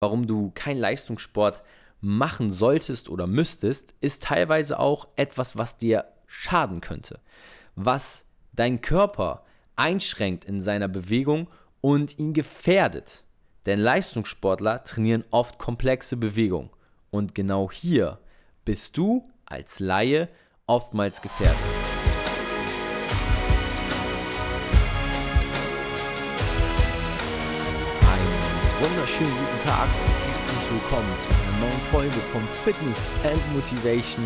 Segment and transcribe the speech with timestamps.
[0.00, 1.62] warum du keinen Leistungssport
[2.00, 7.20] machen solltest oder müsstest, ist teilweise auch etwas, was dir schaden könnte,
[7.74, 9.44] was deinen Körper
[9.76, 11.48] einschränkt in seiner Bewegung
[11.80, 13.24] und ihn gefährdet.
[13.66, 16.70] Denn Leistungssportler trainieren oft komplexe Bewegungen
[17.10, 18.18] und genau hier
[18.64, 20.28] bist du als Laie
[20.66, 21.58] oftmals gefährdet.
[28.80, 34.24] Wunderschönen guten Tag und herzlich willkommen zu einer neuen Folge von Fitness and Motivation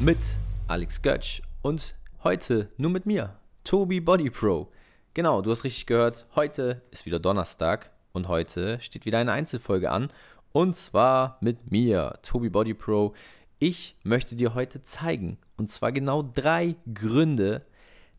[0.00, 0.18] mit
[0.66, 4.72] Alex Götsch und heute nur mit mir, Tobi Body Pro.
[5.14, 9.92] Genau, du hast richtig gehört, heute ist wieder Donnerstag und heute steht wieder eine Einzelfolge
[9.92, 10.08] an
[10.50, 13.14] und zwar mit mir, Tobi Body Pro.
[13.60, 17.64] Ich möchte dir heute zeigen und zwar genau drei Gründe,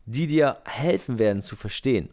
[0.06, 2.08] die dir helfen werden zu verstehen,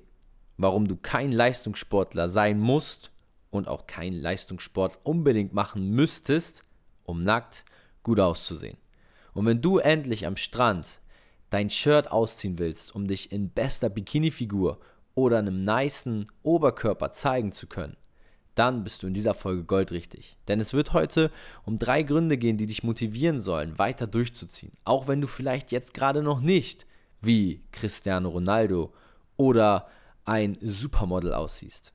[0.58, 3.12] warum du kein Leistungssportler sein musst
[3.52, 6.64] und auch keinen Leistungssport unbedingt machen müsstest,
[7.04, 7.66] um nackt
[8.02, 8.78] gut auszusehen.
[9.34, 11.02] Und wenn du endlich am Strand
[11.50, 14.80] dein Shirt ausziehen willst, um dich in bester Bikini-Figur
[15.14, 17.98] oder einem nicen Oberkörper zeigen zu können,
[18.56, 20.38] dann bist du in dieser Folge goldrichtig.
[20.48, 21.32] Denn es wird heute
[21.66, 24.74] um drei Gründe gehen, die dich motivieren sollen, weiter durchzuziehen.
[24.84, 26.86] Auch wenn du vielleicht jetzt gerade noch nicht
[27.22, 28.94] wie Cristiano Ronaldo
[29.38, 29.88] oder
[30.26, 31.94] ein Supermodel aussiehst.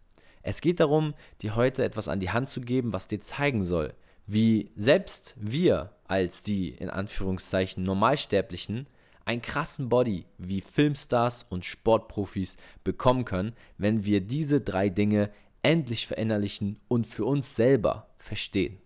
[0.48, 3.92] Es geht darum, dir heute etwas an die Hand zu geben, was dir zeigen soll,
[4.28, 8.86] wie selbst wir als die in Anführungszeichen Normalsterblichen
[9.24, 15.32] einen krassen Body wie Filmstars und Sportprofis bekommen können, wenn wir diese drei Dinge
[15.64, 18.78] endlich verinnerlichen und für uns selber verstehen.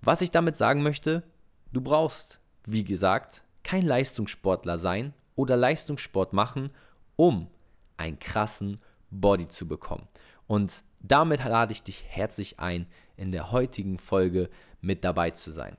[0.00, 1.22] Was ich damit sagen möchte,
[1.74, 6.72] du brauchst, wie gesagt, kein Leistungssportler sein oder Leistungssport machen,
[7.16, 7.48] um
[7.98, 10.08] einen krassen Body zu bekommen.
[10.50, 15.76] Und damit lade ich dich herzlich ein, in der heutigen Folge mit dabei zu sein.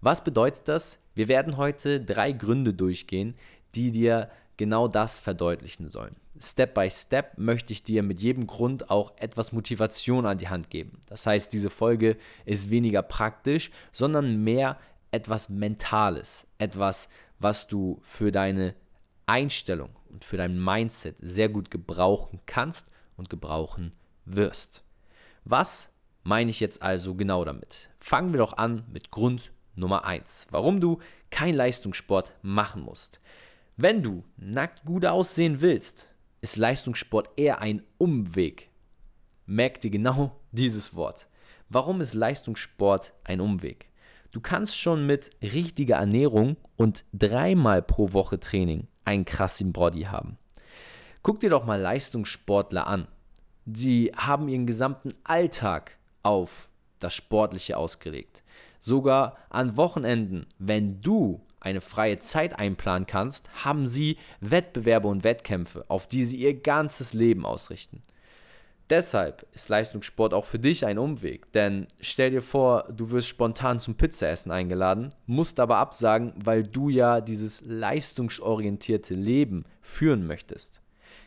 [0.00, 0.98] Was bedeutet das?
[1.14, 3.34] Wir werden heute drei Gründe durchgehen,
[3.74, 6.16] die dir genau das verdeutlichen sollen.
[6.40, 10.70] Step by Step möchte ich dir mit jedem Grund auch etwas Motivation an die Hand
[10.70, 10.98] geben.
[11.08, 14.78] Das heißt, diese Folge ist weniger praktisch, sondern mehr
[15.10, 18.74] etwas Mentales, etwas, was du für deine
[19.26, 22.88] Einstellung und für dein Mindset sehr gut gebrauchen kannst
[23.18, 23.92] und gebrauchen
[24.26, 24.82] wirst.
[25.44, 25.88] Was
[26.22, 27.90] meine ich jetzt also genau damit?
[27.98, 30.98] Fangen wir doch an mit Grund Nummer 1, warum du
[31.30, 33.20] kein Leistungssport machen musst.
[33.76, 36.08] Wenn du nackt gut aussehen willst,
[36.40, 38.70] ist Leistungssport eher ein Umweg.
[39.44, 41.28] Merk dir genau dieses Wort.
[41.68, 43.90] Warum ist Leistungssport ein Umweg?
[44.32, 50.38] Du kannst schon mit richtiger Ernährung und dreimal pro Woche Training einen krassen Body haben.
[51.22, 53.08] Guck dir doch mal Leistungssportler an
[53.66, 56.68] die haben ihren gesamten Alltag auf
[57.00, 58.42] das Sportliche ausgelegt.
[58.80, 65.84] Sogar an Wochenenden, wenn du eine freie Zeit einplanen kannst, haben sie Wettbewerbe und Wettkämpfe,
[65.88, 68.02] auf die sie ihr ganzes Leben ausrichten.
[68.88, 73.80] Deshalb ist Leistungssport auch für dich ein Umweg, denn stell dir vor, du wirst spontan
[73.80, 80.82] zum Pizzaessen eingeladen, musst aber absagen, weil du ja dieses leistungsorientierte Leben führen möchtest.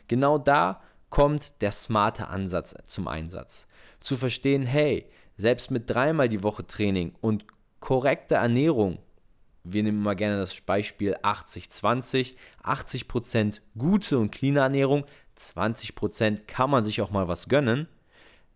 [0.08, 0.80] Genau da
[1.10, 3.66] kommt der smarte Ansatz zum Einsatz.
[3.98, 5.06] Zu verstehen, hey,
[5.36, 7.44] selbst mit dreimal die Woche Training und
[7.80, 8.98] korrekter Ernährung,
[9.64, 15.04] wir nehmen mal gerne das Beispiel 80-20, 80%, gute und clean Ernährung,
[15.38, 17.88] 20% kann man sich auch mal was gönnen,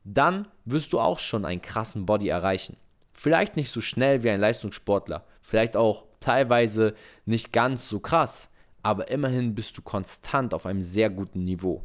[0.04, 2.76] dann wirst du auch schon einen krassen Body erreichen.
[3.12, 6.94] Vielleicht nicht so schnell wie ein Leistungssportler, vielleicht auch teilweise
[7.26, 8.50] nicht ganz so krass,
[8.82, 11.82] aber immerhin bist du konstant auf einem sehr guten Niveau.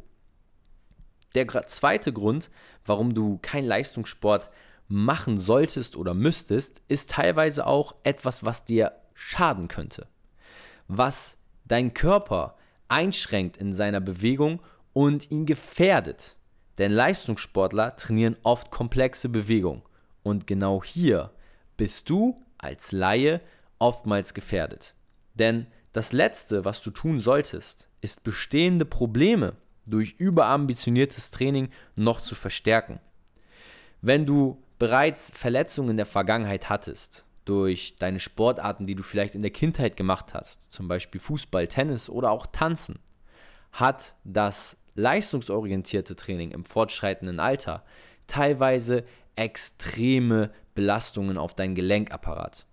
[1.34, 2.50] Der zweite Grund,
[2.84, 4.50] warum du keinen Leistungssport
[4.88, 10.08] machen solltest oder müsstest, ist teilweise auch etwas, was dir schaden könnte.
[10.88, 12.56] Was deinen Körper
[12.88, 14.60] einschränkt in seiner Bewegung
[14.92, 16.36] und ihn gefährdet.
[16.78, 19.82] Denn Leistungssportler trainieren oft komplexe Bewegungen.
[20.22, 21.30] Und genau hier
[21.76, 23.40] bist du als Laie
[23.78, 24.94] oftmals gefährdet.
[25.34, 29.56] Denn das Letzte, was du tun solltest, ist bestehende Probleme
[29.86, 33.00] durch überambitioniertes Training noch zu verstärken.
[34.02, 39.42] Wenn du bereits Verletzungen in der Vergangenheit hattest, durch deine Sportarten, die du vielleicht in
[39.42, 42.98] der Kindheit gemacht hast, zum Beispiel Fußball, Tennis oder auch Tanzen,
[43.72, 47.84] hat das leistungsorientierte Training im fortschreitenden Alter
[48.26, 49.04] teilweise
[49.36, 52.66] extreme Belastungen auf dein Gelenkapparat.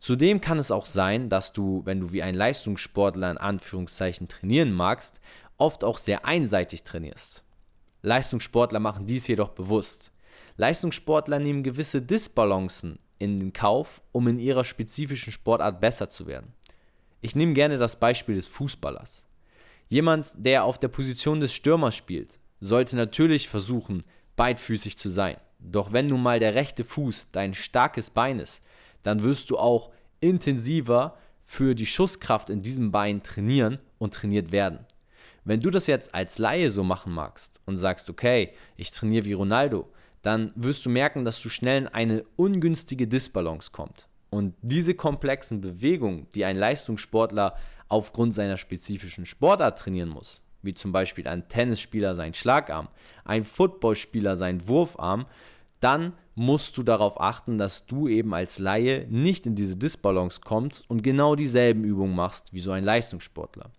[0.00, 4.72] Zudem kann es auch sein, dass du, wenn du wie ein Leistungssportler in Anführungszeichen trainieren
[4.72, 5.20] magst,
[5.56, 7.42] oft auch sehr einseitig trainierst.
[8.02, 10.12] Leistungssportler machen dies jedoch bewusst.
[10.56, 16.52] Leistungssportler nehmen gewisse Disbalancen in den Kauf, um in ihrer spezifischen Sportart besser zu werden.
[17.20, 19.24] Ich nehme gerne das Beispiel des Fußballers.
[19.88, 24.04] Jemand, der auf der Position des Stürmers spielt, sollte natürlich versuchen,
[24.36, 25.36] beidfüßig zu sein.
[25.58, 28.62] Doch wenn nun mal der rechte Fuß dein starkes Bein ist,
[29.02, 29.90] dann wirst du auch
[30.20, 34.80] intensiver für die Schusskraft in diesem Bein trainieren und trainiert werden.
[35.44, 39.32] Wenn du das jetzt als Laie so machen magst und sagst, okay, ich trainiere wie
[39.32, 39.88] Ronaldo,
[40.22, 44.08] dann wirst du merken, dass du schnell in eine ungünstige Disbalance kommst.
[44.30, 47.56] Und diese komplexen Bewegungen, die ein Leistungssportler
[47.88, 52.88] aufgrund seiner spezifischen Sportart trainieren muss, wie zum Beispiel ein Tennisspieler sein Schlagarm,
[53.24, 55.24] ein Footballspieler sein Wurfarm,
[55.80, 60.88] dann musst du darauf achten, dass du eben als Laie nicht in diese Disbalance kommst
[60.88, 63.70] und genau dieselben Übungen machst wie so ein Leistungssportler.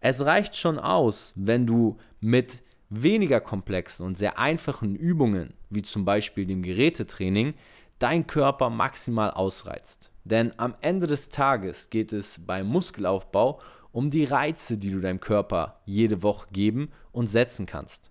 [0.00, 6.04] Es reicht schon aus, wenn du mit weniger komplexen und sehr einfachen Übungen, wie zum
[6.04, 7.54] Beispiel dem Gerätetraining,
[7.98, 10.10] dein Körper maximal ausreizt.
[10.24, 13.60] Denn am Ende des Tages geht es beim Muskelaufbau
[13.92, 18.10] um die Reize, die du deinem Körper jede Woche geben und setzen kannst.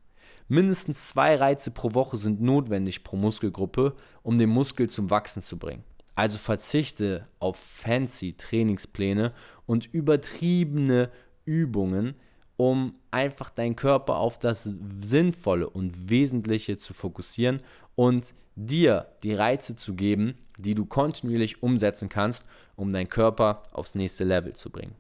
[0.52, 5.60] Mindestens zwei Reize pro Woche sind notwendig pro Muskelgruppe, um den Muskel zum Wachsen zu
[5.60, 5.84] bringen.
[6.16, 9.32] Also verzichte auf fancy Trainingspläne
[9.68, 11.12] und übertriebene
[11.46, 12.16] Übungen,
[12.58, 14.70] um einfach deinen Körper auf das
[15.02, 17.62] Sinnvolle und Wesentliche zu fokussieren
[17.94, 23.94] und dir die Reize zu geben, die du kontinuierlich umsetzen kannst, um deinen Körper aufs
[23.94, 24.96] nächste Level zu bringen.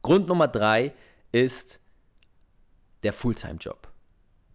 [0.00, 0.94] Grund Nummer drei
[1.30, 1.78] ist
[3.02, 3.93] der Fulltime-Job.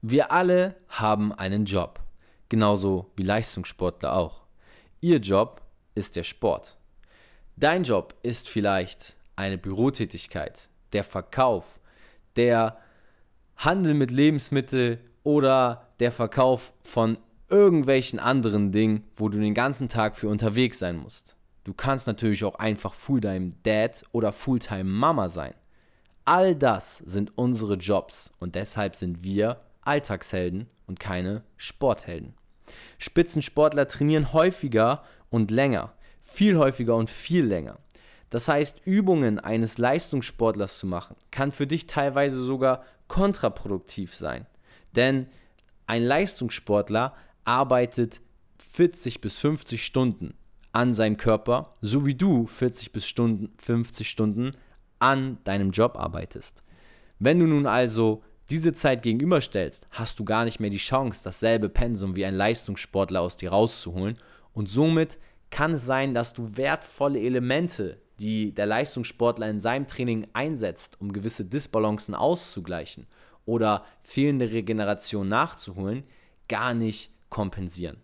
[0.01, 2.00] Wir alle haben einen Job,
[2.48, 4.44] genauso wie Leistungssportler auch.
[5.01, 5.62] Ihr Job
[5.94, 6.78] ist der Sport.
[7.57, 11.66] Dein Job ist vielleicht eine Bürotätigkeit, der Verkauf,
[12.38, 12.78] der
[13.57, 17.18] Handel mit Lebensmitteln oder der Verkauf von
[17.50, 21.36] irgendwelchen anderen Dingen, wo du den ganzen Tag für unterwegs sein musst.
[21.66, 25.56] Du kannst natürlich auch einfach Fulltime Dad oder Fulltime Mama sein.
[26.24, 32.33] All das sind unsere Jobs und deshalb sind wir Alltagshelden und keine Sporthelden.
[32.97, 37.77] Spitzensportler trainieren häufiger und länger, viel häufiger und viel länger.
[38.29, 44.45] Das heißt, Übungen eines Leistungssportlers zu machen, kann für dich teilweise sogar kontraproduktiv sein.
[44.95, 45.27] Denn
[45.87, 48.21] ein Leistungssportler arbeitet
[48.59, 50.35] 40 bis 50 Stunden
[50.71, 54.51] an seinem Körper, so wie du 40 bis Stunden, 50 Stunden
[54.99, 56.63] an deinem Job arbeitest.
[57.17, 61.69] Wenn du nun also diese Zeit gegenüberstellst, hast du gar nicht mehr die Chance, dasselbe
[61.69, 64.18] Pensum wie ein Leistungssportler aus dir rauszuholen
[64.54, 65.18] und somit
[65.50, 71.13] kann es sein, dass du wertvolle Elemente die der Leistungssportler in seinem Training einsetzt, um
[71.13, 73.07] gewisse Disbalancen auszugleichen
[73.46, 76.04] oder fehlende Regeneration nachzuholen,
[76.48, 77.98] gar nicht kompensieren.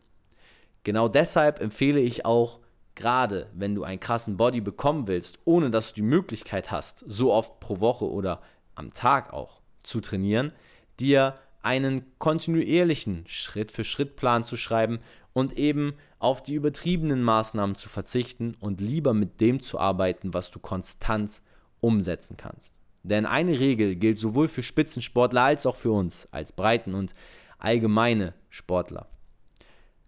[0.83, 2.59] Genau deshalb empfehle ich auch,
[2.93, 7.33] gerade wenn du einen krassen Body bekommen willst, ohne dass du die Möglichkeit hast, so
[7.33, 8.41] oft pro Woche oder
[8.75, 10.51] am Tag auch zu trainieren,
[10.99, 14.99] dir einen kontinuierlichen Schritt-für-Schritt-Plan zu schreiben
[15.33, 20.51] und eben auf die übertriebenen Maßnahmen zu verzichten und lieber mit dem zu arbeiten, was
[20.51, 21.41] du konstant
[21.81, 22.73] umsetzen kannst.
[23.03, 27.13] Denn eine Regel gilt sowohl für Spitzensportler als auch für uns als Breiten- und
[27.59, 29.07] allgemeine Sportler.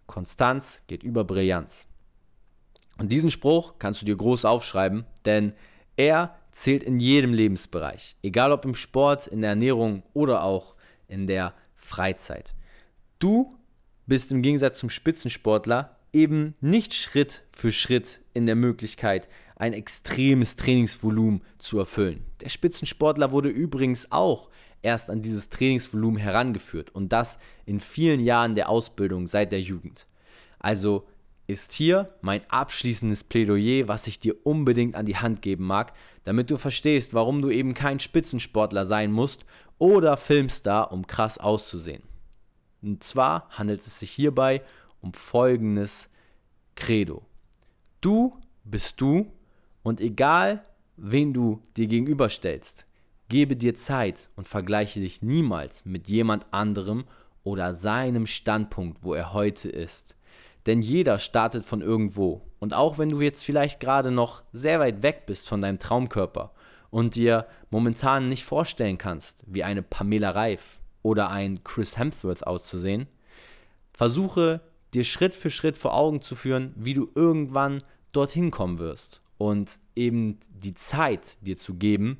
[0.06, 1.86] Konstanz geht über Brillanz.
[2.98, 5.52] Und diesen Spruch kannst du dir groß aufschreiben, denn
[5.96, 10.74] er zählt in jedem Lebensbereich, egal ob im Sport, in der Ernährung oder auch
[11.06, 12.54] in der Freizeit.
[13.18, 13.56] Du
[14.06, 20.56] bist im Gegensatz zum Spitzensportler eben nicht Schritt für Schritt in der Möglichkeit, ein extremes
[20.56, 22.24] Trainingsvolumen zu erfüllen.
[22.40, 24.48] Der Spitzensportler wurde übrigens auch
[24.82, 30.06] erst an dieses Trainingsvolumen herangeführt und das in vielen Jahren der Ausbildung seit der Jugend.
[30.58, 31.06] Also
[31.48, 36.50] ist hier mein abschließendes Plädoyer, was ich dir unbedingt an die Hand geben mag, damit
[36.50, 39.46] du verstehst, warum du eben kein Spitzensportler sein musst
[39.78, 42.02] oder Filmstar, um krass auszusehen.
[42.82, 44.62] Und zwar handelt es sich hierbei
[45.00, 46.10] um folgendes
[46.76, 47.24] Credo.
[48.02, 49.32] Du bist du
[49.82, 50.64] und egal,
[50.96, 52.86] wen du dir gegenüberstellst,
[53.30, 57.04] gebe dir Zeit und vergleiche dich niemals mit jemand anderem
[57.42, 60.14] oder seinem Standpunkt, wo er heute ist.
[60.68, 62.42] Denn jeder startet von irgendwo.
[62.58, 66.52] Und auch wenn du jetzt vielleicht gerade noch sehr weit weg bist von deinem Traumkörper
[66.90, 73.06] und dir momentan nicht vorstellen kannst, wie eine Pamela Reif oder ein Chris Hemsworth auszusehen,
[73.94, 74.60] versuche
[74.92, 77.82] dir Schritt für Schritt vor Augen zu führen, wie du irgendwann
[78.12, 82.18] dorthin kommen wirst und eben die Zeit dir zu geben,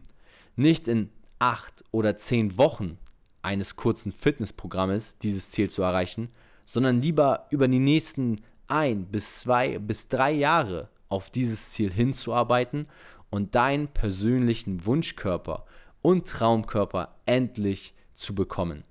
[0.57, 2.97] nicht in acht oder zehn Wochen
[3.43, 6.31] eines kurzen Fitnessprogrammes dieses Ziel zu erreichen,
[6.69, 12.87] sondern lieber über die nächsten ein bis zwei bis drei Jahre auf dieses Ziel hinzuarbeiten
[13.31, 15.65] und deinen persönlichen Wunschkörper
[16.03, 18.85] und Traumkörper endlich zu bekommen.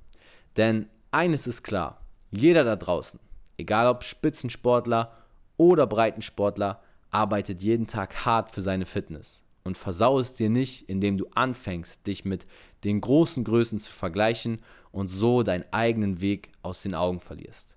[0.55, 3.19] Denn eines ist klar, jeder da draußen,
[3.57, 5.11] egal ob Spitzensportler
[5.57, 6.81] oder Breitensportler,
[7.11, 9.43] arbeitet jeden Tag hart für seine Fitness.
[9.67, 12.47] Und versau es dir nicht, indem du anfängst, dich mit
[12.85, 17.75] den großen Größen zu vergleichen und so deinen eigenen Weg aus den Augen verlierst.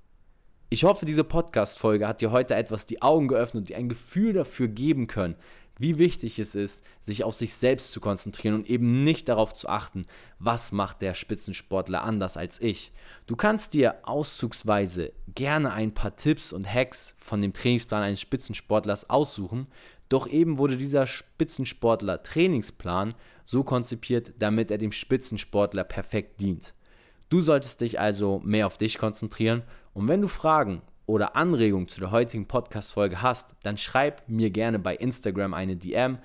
[0.68, 4.32] Ich hoffe, diese Podcast-Folge hat dir heute etwas die Augen geöffnet und dir ein Gefühl
[4.32, 5.34] dafür geben können,
[5.80, 9.68] wie wichtig es ist, sich auf sich selbst zu konzentrieren und eben nicht darauf zu
[9.68, 10.06] achten,
[10.38, 12.92] was macht der Spitzensportler anders als ich.
[13.26, 19.10] Du kannst dir auszugsweise gerne ein paar Tipps und Hacks von dem Trainingsplan eines Spitzensportlers
[19.10, 19.66] aussuchen,
[20.10, 23.14] doch eben wurde dieser Spitzensportler Trainingsplan
[23.46, 26.74] so konzipiert, damit er dem Spitzensportler perfekt dient.
[27.30, 29.62] Du solltest dich also mehr auf dich konzentrieren
[29.94, 34.78] und wenn du Fragen oder Anregungen zu der heutigen Podcast-Folge hast, dann schreib mir gerne
[34.78, 36.18] bei Instagram eine DM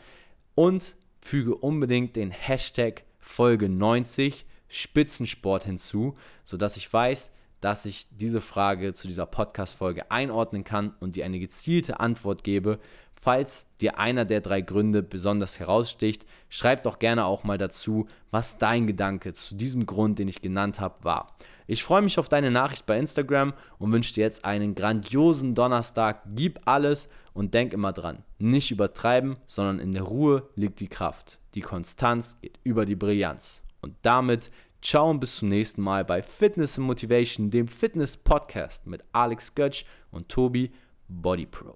[0.56, 8.42] und füge unbedingt den Hashtag Folge 90 Spitzensport hinzu, sodass ich weiß, dass ich diese
[8.42, 12.80] Frage zu dieser Podcast-Folge einordnen kann und dir eine gezielte Antwort gebe.
[13.26, 18.60] Falls dir einer der drei Gründe besonders heraussticht, schreib doch gerne auch mal dazu, was
[18.60, 21.36] dein Gedanke zu diesem Grund, den ich genannt habe, war.
[21.66, 26.22] Ich freue mich auf deine Nachricht bei Instagram und wünsche dir jetzt einen grandiosen Donnerstag.
[26.36, 28.24] Gib alles und denk immer dran.
[28.38, 31.40] Nicht übertreiben, sondern in der Ruhe liegt die Kraft.
[31.56, 33.64] Die Konstanz geht über die Brillanz.
[33.82, 34.52] Und damit
[34.84, 39.56] ciao und bis zum nächsten Mal bei Fitness and Motivation, dem Fitness Podcast mit Alex
[39.56, 40.72] Götsch und Tobi
[41.08, 41.74] Body Pro.